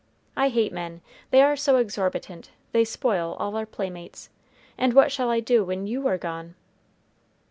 [0.35, 4.31] I hate men, they are so exorbitant, they spoil all our playmates;
[4.75, 6.55] and what shall I do when you are gone?"